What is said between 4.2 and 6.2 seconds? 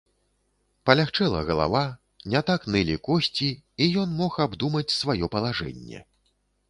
мог абдумаць сваё палажэнне.